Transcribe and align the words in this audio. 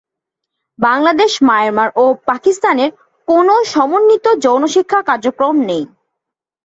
Bangladesh, 0.79 1.31
Myanmar, 1.43 1.89
ও 1.95 2.05
পাকিস্তানের 2.25 2.89
কোনও 3.27 3.55
সমন্বিত 3.65 4.25
যৌন 4.43 4.63
শিক্ষা 4.67 4.99
কার্যক্রম 5.01 5.55
নেই। 5.69 5.83